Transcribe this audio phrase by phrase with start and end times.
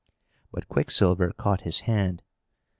[0.51, 2.23] But Quicksilver caught his hand.